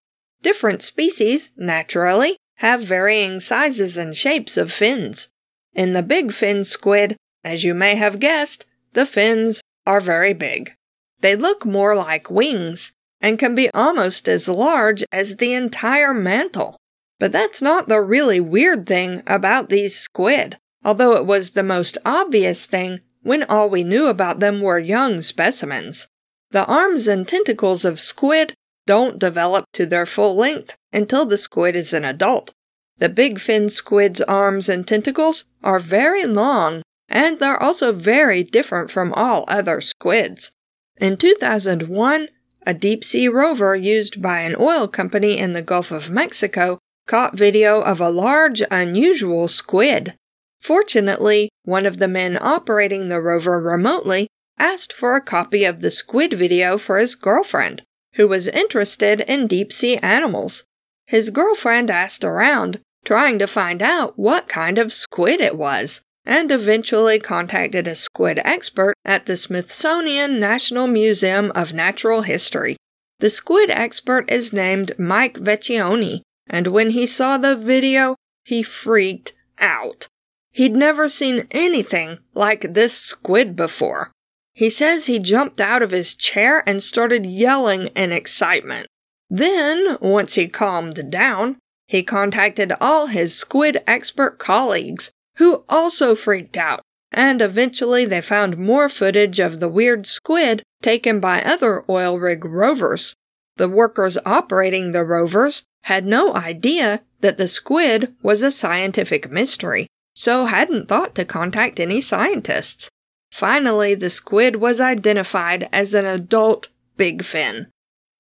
Different 0.43 0.83
species, 0.83 1.51
naturally, 1.57 2.37
have 2.65 2.81
varying 2.81 3.39
sizes 3.41 3.99
and 3.99 4.17
shapes 4.17 4.57
of 4.57 4.73
fins. 4.73 5.29
In 5.75 5.93
the 5.93 6.03
big 6.03 6.33
fin 6.33 6.65
squid, 6.65 7.15
as 7.45 7.63
you 7.63 7.75
may 7.75 7.95
have 7.95 8.19
guessed, 8.19 8.65
the 8.95 9.05
fins 9.05 9.61
are 9.87 10.01
very 10.01 10.33
big. 10.33 10.75
They 11.21 11.37
look 11.37 11.67
more 11.67 11.95
like 11.95 12.31
wings 12.31 12.93
and 13.21 13.39
can 13.39 13.55
be 13.55 13.69
almost 13.75 14.29
as 14.29 14.49
large 14.49 15.05
as 15.13 15.37
the 15.37 15.53
entire 15.53 16.15
mantle. 16.15 16.79
But 17.21 17.33
that's 17.33 17.61
not 17.61 17.89
the 17.89 18.01
really 18.01 18.41
weird 18.41 18.87
thing 18.87 19.23
about 19.27 19.69
these 19.69 19.95
squid, 19.95 20.57
although 20.83 21.13
it 21.17 21.27
was 21.27 21.51
the 21.51 21.63
most 21.63 21.99
obvious 22.07 22.65
thing 22.65 23.01
when 23.23 23.43
all 23.43 23.69
we 23.69 23.85
knew 23.85 24.07
about 24.07 24.41
them 24.41 24.63
were 24.63 24.79
young 24.79 25.21
specimens. 25.21 26.09
The 26.51 26.65
arms 26.65 27.09
and 27.09 27.29
tentacles 27.29 27.85
of 27.85 28.01
squid 28.01 28.55
don't 28.87 29.19
develop 29.19 29.65
to 29.73 29.87
their 29.87 30.07
full 30.07 30.37
length 30.37 30.77
until 30.93 31.25
the 31.25 31.39
squid 31.39 31.77
is 31.77 31.93
an 31.93 32.05
adult. 32.05 32.53
The 32.99 33.09
big 33.09 33.41
fin 33.41 33.69
squid's 33.69 34.21
arms 34.21 34.69
and 34.69 34.87
tentacles 34.87 35.47
are 35.63 35.81
very 35.81 36.27
long, 36.27 36.83
and 37.09 37.39
they're 37.39 37.63
also 37.63 37.93
very 37.93 38.43
different 38.43 38.91
from 38.91 39.13
all 39.15 39.45
other 39.49 39.81
squids. 39.81 40.53
In 40.97 41.17
2001, 41.17 42.29
a 42.67 42.75
deep 42.75 43.05
sea 43.05 43.29
rover 43.29 43.75
used 43.75 44.23
by 44.23 44.41
an 44.41 44.57
oil 44.59 44.87
company 44.87 45.39
in 45.39 45.53
the 45.53 45.63
Gulf 45.63 45.91
of 45.91 46.11
Mexico 46.11 46.79
caught 47.07 47.37
video 47.37 47.81
of 47.81 48.01
a 48.01 48.11
large, 48.11 48.63
unusual 48.71 49.49
squid. 49.49 50.15
Fortunately, 50.61 51.51
one 51.65 51.85
of 51.85 51.99
the 51.99 52.09
men 52.09 52.39
operating 52.41 53.09
the 53.09 53.21
rover 53.21 53.61
remotely 53.61 54.29
asked 54.59 54.93
for 54.93 55.15
a 55.15 55.21
copy 55.21 55.65
of 55.65 55.81
the 55.81 55.91
squid 55.91 56.33
video 56.33 56.79
for 56.79 56.99
his 56.99 57.15
girlfriend 57.15 57.83
who 58.17 58.29
was 58.29 58.49
interested 58.49 59.21
in 59.23 59.47
deep 59.47 59.73
sea 59.73 59.97
animals. 59.99 60.65
His 61.07 61.31
girlfriend 61.31 61.91
asked 61.91 62.25
around, 62.25 62.81
trying 63.05 63.39
to 63.39 63.47
find 63.47 63.83
out 63.83 64.19
what 64.19 64.49
kind 64.49 64.79
of 64.79 64.93
squid 64.93 65.41
it 65.41 65.57
was, 65.57 66.01
and 66.25 66.51
eventually 66.51 67.19
contacted 67.19 67.87
a 67.87 67.95
squid 67.95 68.41
expert 68.45 68.95
at 69.05 69.27
the 69.27 69.37
Smithsonian 69.37 70.41
National 70.41 70.87
Museum 70.87 71.53
of 71.55 71.75
Natural 71.75 72.23
History. 72.23 72.77
The 73.21 73.31
squid 73.31 73.71
expert 73.71 74.31
is 74.31 74.53
named 74.53 74.93
Mike 74.99 75.35
Vecchione, 75.35 76.23
and 76.47 76.69
when 76.69 76.91
he 76.91 77.07
saw 77.07 77.37
the 77.37 77.57
video, 77.57 78.17
he 78.45 78.63
freaked 78.63 79.35
out. 79.59 80.09
He'd 80.51 80.73
never 80.73 81.09
seen 81.09 81.47
anything 81.51 82.19
like 82.33 82.75
this 82.75 82.97
squid 82.97 83.57
before. 83.57 84.13
He 84.55 84.71
says 84.71 85.07
he 85.07 85.19
jumped 85.19 85.61
out 85.61 85.83
of 85.83 85.91
his 85.91 86.15
chair 86.15 86.63
and 86.67 86.83
started 86.83 87.27
yelling 87.27 87.89
in 87.89 88.13
excitement. 88.13 88.87
Then, 89.29 89.99
once 90.01 90.35
he 90.35 90.47
calmed 90.47 91.11
down, 91.11 91.57
he 91.89 92.03
contacted 92.03 92.73
all 92.81 93.09
his 93.09 93.35
squid 93.35 93.83
expert 93.87 94.39
colleagues, 94.39 95.11
who 95.37 95.65
also 95.69 96.15
freaked 96.15 96.57
out, 96.57 96.81
and 97.11 97.43
eventually 97.43 98.05
they 98.05 98.21
found 98.21 98.57
more 98.57 98.89
footage 98.89 99.41
of 99.41 99.59
the 99.59 99.69
weird 99.69 100.07
squid 100.07 100.63
taken 100.83 101.19
by 101.19 101.43
other 101.43 101.85
oil 101.89 102.19
rig 102.19 102.45
rovers. 102.45 103.15
The 103.57 103.69
workers 103.69 104.19
operating 104.25 104.93
the 104.93 105.05
rovers 105.05 105.65
had 105.85 106.07
no 106.07 106.35
idea 106.35 107.03
that 107.21 107.39
the 107.39 107.49
squid 107.49 108.15
was 108.23 108.43
a 108.43 108.51
scientific 108.51 109.31
mystery, 109.31 109.89
so 110.15 110.47
hadn't 110.47 110.89
thought 110.89 111.15
to 111.17 111.25
contact 111.25 111.81
any 111.81 112.01
scientists. 112.01 112.89
Finally, 113.35 113.97
the 113.97 114.11
squid 114.11 114.55
was 114.55 114.79
identified 114.79 115.69
as 115.73 115.93
an 115.93 116.07
adult 116.07 116.69
big 116.97 117.25
fin. 117.25 117.67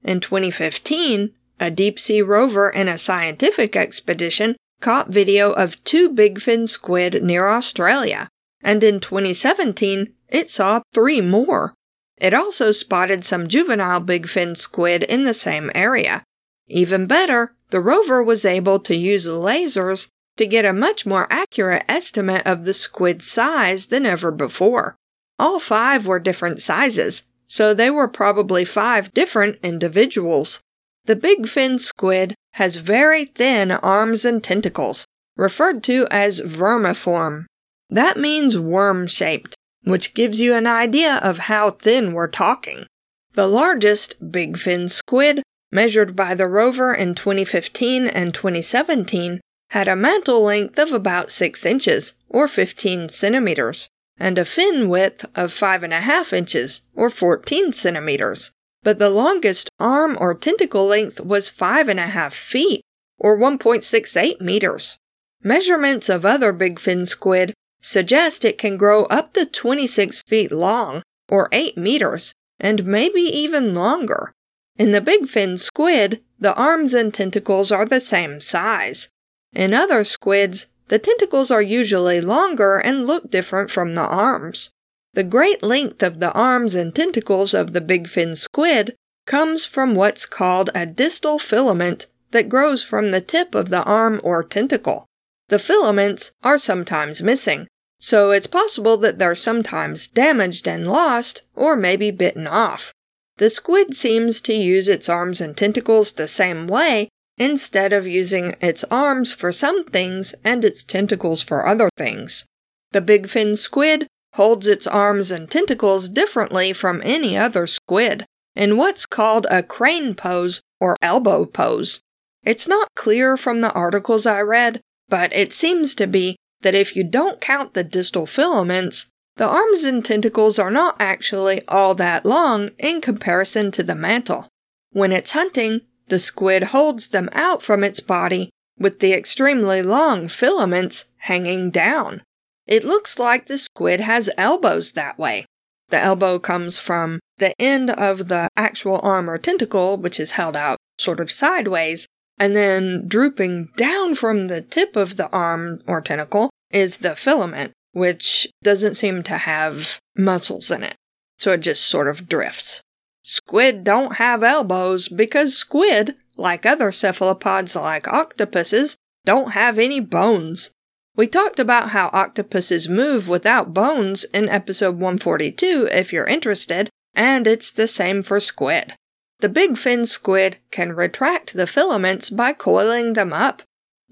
In 0.03 0.19
2015, 0.19 1.31
a 1.61 1.71
deep 1.71 2.01
sea 2.01 2.21
rover 2.21 2.75
and 2.75 2.89
a 2.89 2.99
scientific 2.99 3.77
expedition 3.77 4.57
caught 4.81 5.11
video 5.11 5.53
of 5.53 5.83
two 5.85 6.09
big 6.09 6.41
fin 6.41 6.67
squid 6.67 7.23
near 7.23 7.47
Australia, 7.47 8.27
and 8.61 8.83
in 8.83 8.99
2017 8.99 10.13
it 10.31 10.51
saw 10.51 10.81
three 10.93 11.21
more. 11.21 11.75
It 12.19 12.35
also 12.35 12.73
spotted 12.73 13.25
some 13.25 13.47
juvenile 13.47 14.01
big 14.01 14.29
fin 14.29 14.57
squid 14.57 15.05
in 15.05 15.23
the 15.23 15.33
same 15.33 15.71
area. 15.77 16.25
Even 16.67 17.07
better, 17.07 17.55
the 17.71 17.81
rover 17.81 18.21
was 18.21 18.45
able 18.45 18.81
to 18.81 18.97
use 18.97 19.29
lasers 19.29 20.09
to 20.39 20.45
get 20.45 20.65
a 20.65 20.73
much 20.73 21.07
more 21.07 21.29
accurate 21.31 21.85
estimate 21.89 22.45
of 22.45 22.65
the 22.65 22.75
squid's 22.75 23.29
size 23.29 23.87
than 23.87 24.05
ever 24.05 24.33
before. 24.33 24.97
All 25.39 25.59
five 25.59 26.07
were 26.07 26.19
different 26.19 26.61
sizes, 26.63 27.25
so 27.47 27.75
they 27.75 27.91
were 27.91 28.09
probably 28.09 28.65
five 28.65 29.13
different 29.13 29.59
individuals. 29.63 30.61
The 31.07 31.17
big 31.17 31.49
fin 31.49 31.79
squid 31.79 32.35
has 32.53 32.77
very 32.77 33.25
thin 33.25 33.71
arms 33.71 34.25
and 34.25 34.43
tentacles, 34.43 35.05
referred 35.37 35.83
to 35.85 36.07
as 36.11 36.41
vermiform. 36.41 37.47
That 37.91 38.17
means 38.17 38.59
worm 38.59 39.07
shaped, 39.07 39.55
which 39.83 40.15
gives 40.15 40.41
you 40.41 40.55
an 40.55 40.67
idea 40.67 41.17
of 41.17 41.39
how 41.39 41.73
thin 41.73 42.13
we're 42.13 42.29
talking. 42.29 42.87
The 43.35 43.47
largest 43.47 44.31
big 44.33 44.57
fin 44.57 44.89
squid, 44.89 45.43
measured 45.73 46.15
by 46.15 46.35
the 46.35 46.47
rover 46.47 46.95
in 46.95 47.15
2015 47.15 48.07
and 48.07 48.33
2017, 48.33 49.41
had 49.71 49.89
a 49.89 49.97
mantle 49.97 50.43
length 50.43 50.79
of 50.79 50.93
about 50.93 51.33
6 51.33 51.67
inches, 51.67 52.15
or 52.29 52.47
15 52.47 53.09
centimeters, 53.09 53.89
and 54.19 54.39
a 54.39 54.45
fin 54.45 54.89
width 54.89 55.25
of 55.35 55.51
5.5 55.51 56.33
inches, 56.33 56.81
or 56.95 57.11
14 57.11 57.73
centimeters. 57.73 58.53
But 58.83 58.99
the 58.99 59.11
longest 59.11 59.71
arm 59.81 60.17
or 60.21 60.35
tentacle 60.35 60.87
length 60.87 61.21
was 61.21 61.51
5.5 61.51 62.33
feet, 62.33 62.83
or 63.19 63.37
1.68 63.37 64.41
meters. 64.41 64.99
Measurements 65.43 66.09
of 66.09 66.25
other 66.25 66.53
big 66.53 66.79
fin 66.79 67.07
squid 67.07 67.55
suggest 67.81 68.45
it 68.45 68.59
can 68.59 68.77
grow 68.77 69.05
up 69.05 69.35
to 69.35 69.47
26 69.47 70.23
feet 70.23 70.53
long, 70.53 71.03
or 71.29 71.49
8 71.53 71.77
meters, 71.77 72.35
and 72.61 72.85
maybe 72.85 73.21
even 73.21 73.75
longer. 73.75 74.33
In 74.77 74.93
the 74.93 75.01
big 75.01 75.29
fin 75.29 75.57
squid, 75.57 76.23
the 76.39 76.55
arms 76.55 76.95
and 76.95 77.13
tentacles 77.13 77.71
are 77.71 77.87
the 77.87 78.01
same 78.01 78.41
size. 78.41 79.09
In 79.53 79.73
other 79.73 80.03
squids, 80.03 80.67
the 80.89 80.99
tentacles 80.99 81.51
are 81.51 81.63
usually 81.63 82.21
longer 82.21 82.77
and 82.77 83.07
look 83.07 83.31
different 83.31 83.71
from 83.71 83.95
the 83.95 84.03
arms. 84.03 84.71
The 85.15 85.25
great 85.25 85.63
length 85.63 86.03
of 86.03 86.21
the 86.21 86.33
arms 86.33 86.75
and 86.75 86.95
tentacles 86.95 87.55
of 87.55 87.73
the 87.73 87.81
big 87.81 88.09
fin 88.09 88.35
squid 88.35 88.95
comes 89.27 89.65
from 89.65 89.95
what's 89.95 90.27
called 90.27 90.71
a 90.75 90.87
distal 90.87 91.39
filament 91.39 92.07
that 92.33 92.49
grows 92.49 92.83
from 92.83 93.11
the 93.11 93.21
tip 93.21 93.55
of 93.55 93.71
the 93.71 93.83
arm 93.85 94.21
or 94.25 94.43
tentacle. 94.43 95.07
The 95.49 95.59
filaments 95.59 96.33
are 96.43 96.59
sometimes 96.59 97.23
missing, 97.23 97.69
so 98.01 98.33
it's 98.33 98.47
possible 98.47 98.97
that 98.99 99.19
they're 99.19 99.35
sometimes 99.35 100.09
damaged 100.09 100.67
and 100.67 100.87
lost, 100.87 101.43
or 101.55 101.77
maybe 101.77 102.11
bitten 102.11 102.47
off. 102.47 102.93
The 103.37 103.51
squid 103.51 103.95
seems 103.95 104.41
to 104.43 104.55
use 104.55 104.89
its 104.89 105.09
arms 105.09 105.41
and 105.41 105.57
tentacles 105.57 106.13
the 106.13 106.29
same 106.29 106.67
way, 106.67 107.09
instead 107.37 107.93
of 107.93 108.07
using 108.07 108.55
its 108.61 108.85
arms 108.91 109.33
for 109.33 109.53
some 109.53 109.85
things 109.85 110.35
and 110.45 110.65
its 110.65 110.85
tentacles 110.85 111.43
for 111.43 111.67
other 111.67 111.91
things. 111.97 112.45
The 112.93 113.01
big 113.01 113.29
fin 113.29 113.57
squid 113.57 114.07
holds 114.35 114.67
its 114.67 114.87
arms 114.87 115.31
and 115.31 115.51
tentacles 115.51 116.09
differently 116.09 116.73
from 116.73 117.01
any 117.05 117.37
other 117.37 117.67
squid, 117.67 118.25
in 118.55 118.77
what's 118.77 119.07
called 119.07 119.47
a 119.51 119.63
crane 119.63 120.15
pose 120.15 120.61
or 120.81 120.97
elbow 121.03 121.45
pose. 121.45 122.01
It's 122.43 122.69
not 122.69 122.89
clear 122.95 123.37
from 123.37 123.61
the 123.61 123.73
articles 123.73 124.27
I 124.27 124.41
read, 124.43 124.81
but 125.09 125.33
it 125.33 125.53
seems 125.53 125.95
to 125.97 126.07
be 126.07 126.37
that 126.63 126.75
if 126.75 126.97
you 126.97 127.05
don't 127.05 127.41
count 127.41 127.75
the 127.75 127.85
distal 127.85 128.27
filaments, 128.27 129.07
the 129.37 129.47
arms 129.47 129.83
and 129.85 130.05
tentacles 130.05 130.59
are 130.59 130.71
not 130.71 130.97
actually 131.01 131.67
all 131.69 131.95
that 131.97 132.25
long 132.25 132.71
in 132.79 133.01
comparison 133.01 133.71
to 133.73 133.83
the 133.83 133.95
mantle. 133.95 134.49
When 134.91 135.11
it's 135.11 135.33
hunting, 135.33 135.81
the 136.09 136.19
squid 136.19 136.65
holds 136.65 137.09
them 137.09 137.29
out 137.33 137.63
from 137.63 137.83
its 137.83 138.01
body 138.01 138.51
with 138.79 139.01
the 139.01 139.13
extremely 139.13 139.83
long 139.83 140.29
filaments 140.29 141.07
hanging 141.19 141.71
down. 141.71 142.23
It 142.67 142.85
looks 142.85 143.19
like 143.19 143.47
the 143.47 143.59
squid 143.59 144.01
has 144.01 144.31
elbows 144.37 144.93
that 144.93 145.19
way. 145.19 145.47
The 145.91 146.01
elbow 146.01 146.39
comes 146.39 146.79
from 146.79 147.21
the 147.39 147.53
end 147.61 147.91
of 147.91 148.29
the 148.29 148.49
actual 148.57 149.01
arm 149.03 149.29
or 149.29 149.39
tentacle, 149.39 149.97
which 149.97 150.19
is 150.19 150.33
held 150.33 150.57
out 150.57 150.79
sort 150.99 151.21
of 151.21 151.31
sideways, 151.31 152.07
and 152.39 152.57
then 152.57 153.07
drooping 153.07 153.69
down 153.77 154.15
from 154.15 154.49
the 154.49 154.61
tip 154.61 154.97
of 154.97 155.17
the 155.17 155.29
arm 155.31 155.83
or 155.87 156.01
tentacle 156.01 156.51
is 156.71 156.99
the 156.99 157.15
filament, 157.15 157.73
which 157.93 158.49
doesn't 158.63 158.97
seem 158.97 159.23
to 159.23 159.39
have 159.39 159.99
muscles 160.17 160.71
in 160.71 160.83
it. 160.83 160.97
So 161.39 161.53
it 161.53 161.59
just 161.59 161.85
sort 161.85 162.09
of 162.09 162.29
drifts. 162.29 162.81
Squid 163.25 163.83
don't 163.83 164.17
have 164.19 164.45
elbows 164.45 165.09
because 165.09 165.57
squid, 165.57 166.15
like 166.37 166.65
other 166.65 166.93
cephalopods 166.93 167.75
like 167.75 168.07
octopuses, 168.07 168.97
don't 169.25 169.51
have 169.53 169.79
any 169.79 169.99
bones. 169.99 170.71
We 171.17 171.27
talked 171.27 171.59
about 171.59 171.91
how 171.91 172.11
octopuses 172.13 172.89
move 172.89 173.29
without 173.29 173.75
bones 173.75 174.23
in 174.33 174.49
episode 174.49 174.95
142 174.95 175.89
if 175.91 176.13
you're 176.13 176.27
interested, 176.27 176.91
and 177.15 177.47
it's 177.49 177.73
the 177.73 177.89
same 177.89 178.23
for 178.23 178.39
squid. 178.39 178.93
The 179.41 179.49
big 179.49 179.79
fin 179.79 180.07
squid 180.07 180.59
can 180.71 180.93
retract 180.93 181.55
the 181.55 181.67
filaments 181.67 182.31
by 182.31 182.53
coiling 182.53 183.15
them 183.15 183.33
up 183.33 183.63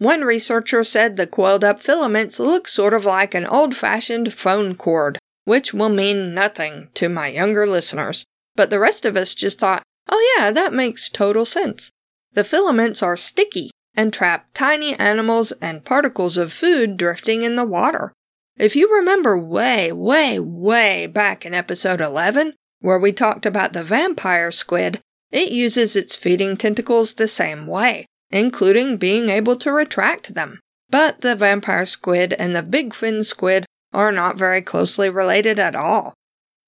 one 0.02 0.22
researcher 0.22 0.82
said 0.82 1.16
the 1.16 1.28
coiled 1.28 1.62
up 1.62 1.80
filaments 1.80 2.40
look 2.40 2.66
sort 2.66 2.92
of 2.92 3.04
like 3.04 3.36
an 3.36 3.46
old 3.46 3.76
fashioned 3.76 4.32
phone 4.32 4.74
cord, 4.74 5.16
which 5.44 5.72
will 5.72 5.90
mean 5.90 6.34
nothing 6.34 6.88
to 6.94 7.08
my 7.08 7.28
younger 7.28 7.68
listeners. 7.68 8.24
But 8.54 8.70
the 8.70 8.78
rest 8.78 9.04
of 9.04 9.16
us 9.16 9.34
just 9.34 9.58
thought, 9.58 9.82
oh 10.08 10.34
yeah, 10.36 10.50
that 10.50 10.72
makes 10.72 11.08
total 11.08 11.44
sense. 11.44 11.90
The 12.32 12.44
filaments 12.44 13.02
are 13.02 13.16
sticky 13.16 13.70
and 13.94 14.12
trap 14.12 14.48
tiny 14.54 14.94
animals 14.94 15.52
and 15.60 15.84
particles 15.84 16.36
of 16.36 16.52
food 16.52 16.96
drifting 16.96 17.42
in 17.42 17.56
the 17.56 17.64
water. 17.64 18.12
If 18.56 18.76
you 18.76 18.92
remember 18.94 19.38
way, 19.38 19.92
way, 19.92 20.38
way 20.38 21.06
back 21.06 21.44
in 21.44 21.54
episode 21.54 22.00
11, 22.00 22.54
where 22.80 22.98
we 22.98 23.12
talked 23.12 23.46
about 23.46 23.72
the 23.72 23.84
vampire 23.84 24.50
squid, 24.50 25.00
it 25.30 25.50
uses 25.50 25.96
its 25.96 26.16
feeding 26.16 26.56
tentacles 26.56 27.14
the 27.14 27.28
same 27.28 27.66
way 27.66 28.06
including 28.32 28.96
being 28.96 29.28
able 29.28 29.56
to 29.56 29.70
retract 29.70 30.34
them. 30.34 30.58
But 30.90 31.20
the 31.20 31.36
vampire 31.36 31.86
squid 31.86 32.32
and 32.32 32.56
the 32.56 32.62
big 32.62 32.94
fin 32.94 33.22
squid 33.22 33.66
are 33.92 34.10
not 34.10 34.38
very 34.38 34.62
closely 34.62 35.10
related 35.10 35.58
at 35.58 35.76
all. 35.76 36.14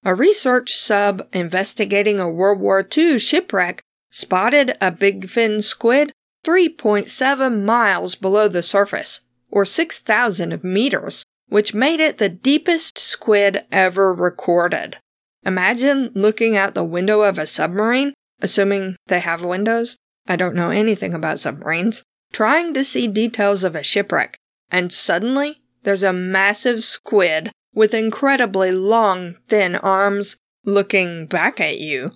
A 0.05 0.13
research 0.13 0.77
sub 0.77 1.27
investigating 1.33 2.19
a 2.19 2.29
World 2.29 2.59
War 2.59 2.87
II 2.95 3.17
shipwreck 3.17 3.81
spotted 4.11 4.77
a 4.79 4.91
big 4.91 5.27
fin 5.27 5.63
squid 5.63 6.11
3.7 6.45 7.65
miles 7.65 8.13
below 8.13 8.47
the 8.47 8.61
surface, 8.61 9.21
or 9.49 9.65
6,000 9.65 10.63
meters, 10.63 11.25
which 11.49 11.73
made 11.73 11.99
it 11.99 12.19
the 12.19 12.29
deepest 12.29 12.99
squid 12.99 13.65
ever 13.71 14.13
recorded. 14.13 14.97
Imagine 15.43 16.11
looking 16.13 16.55
out 16.55 16.75
the 16.75 16.83
window 16.83 17.21
of 17.21 17.39
a 17.39 17.47
submarine, 17.47 18.13
assuming 18.41 18.95
they 19.07 19.21
have 19.21 19.43
windows, 19.43 19.97
I 20.27 20.35
don't 20.35 20.55
know 20.55 20.69
anything 20.69 21.15
about 21.15 21.39
submarines, 21.39 22.03
trying 22.31 22.75
to 22.75 22.85
see 22.85 23.07
details 23.07 23.63
of 23.63 23.75
a 23.75 23.81
shipwreck, 23.81 24.37
and 24.69 24.91
suddenly 24.91 25.63
there's 25.81 26.03
a 26.03 26.13
massive 26.13 26.83
squid 26.83 27.51
with 27.75 27.93
incredibly 27.93 28.71
long, 28.71 29.35
thin 29.47 29.75
arms 29.75 30.37
looking 30.63 31.27
back 31.27 31.59
at 31.59 31.77
you. 31.79 32.11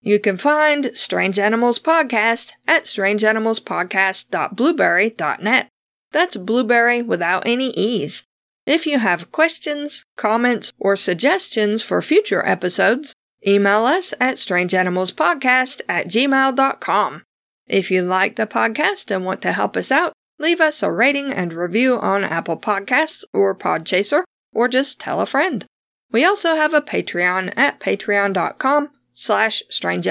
You 0.00 0.18
can 0.18 0.36
find 0.36 0.90
Strange 0.96 1.38
Animals 1.38 1.78
Podcast 1.80 2.52
at 2.66 2.84
strangeanimalspodcast.blubrry.net. 2.84 5.68
That's 6.12 6.36
blueberry 6.36 7.02
without 7.02 7.46
any 7.46 7.70
E's. 7.70 8.24
If 8.66 8.86
you 8.86 8.98
have 8.98 9.32
questions, 9.32 10.04
comments, 10.16 10.72
or 10.78 10.94
suggestions 10.94 11.82
for 11.82 12.02
future 12.02 12.46
episodes, 12.46 13.14
email 13.46 13.86
us 13.86 14.12
at 14.20 14.36
strangeanimalspodcast 14.36 15.80
at 15.88 16.08
gmail.com. 16.08 17.22
If 17.66 17.90
you 17.90 18.02
like 18.02 18.36
the 18.36 18.46
podcast 18.46 19.10
and 19.14 19.24
want 19.24 19.40
to 19.42 19.52
help 19.52 19.76
us 19.76 19.90
out, 19.90 20.12
leave 20.38 20.60
us 20.60 20.82
a 20.82 20.92
rating 20.92 21.32
and 21.32 21.52
review 21.52 21.98
on 21.98 22.24
Apple 22.24 22.58
Podcasts 22.58 23.24
or 23.32 23.54
Podchaser, 23.54 24.24
or 24.52 24.68
just 24.68 25.00
tell 25.00 25.20
a 25.20 25.26
friend. 25.26 25.66
We 26.10 26.24
also 26.24 26.56
have 26.56 26.74
a 26.74 26.80
Patreon 26.80 27.52
at 27.56 27.80
patreon.com 27.80 28.90
slash 29.14 29.62
strange 29.68 30.06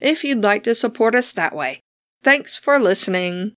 if 0.00 0.24
you'd 0.24 0.42
like 0.42 0.62
to 0.64 0.74
support 0.74 1.14
us 1.14 1.32
that 1.32 1.54
way. 1.54 1.80
Thanks 2.22 2.56
for 2.56 2.78
listening. 2.78 3.54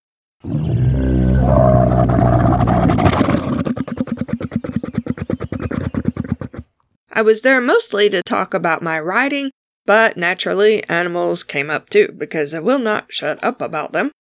I 7.14 7.22
was 7.22 7.42
there 7.42 7.62
mostly 7.62 8.10
to 8.10 8.24
talk 8.24 8.54
about 8.54 8.82
my 8.82 9.00
writing 9.00 9.52
but 9.86 10.16
naturally, 10.16 10.84
animals 10.88 11.44
came 11.44 11.70
up 11.70 11.90
too, 11.90 12.14
because 12.18 12.54
I 12.54 12.60
will 12.60 12.80
not 12.80 13.12
shut 13.12 13.44
up 13.44 13.62
about 13.62 13.94
them. 13.94 14.12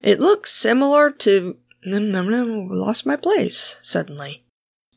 It 0.00 0.20
looks 0.20 0.52
similar 0.52 1.10
to. 1.10 1.56
No, 1.84 2.66
lost 2.70 3.06
my 3.06 3.16
place 3.16 3.76
suddenly. 3.82 4.43